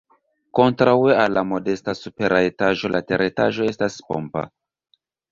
[0.59, 4.43] Kontraŭe al la modesta supera etaĝo la teretaĝo estas pompa.